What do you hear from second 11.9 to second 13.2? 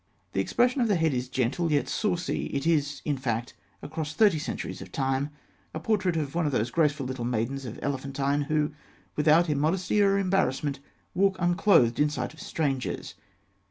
in sight of strangers.